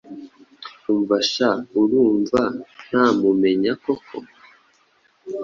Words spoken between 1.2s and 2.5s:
sha urumva